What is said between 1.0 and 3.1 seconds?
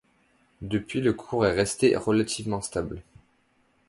cours est resté relativement stable.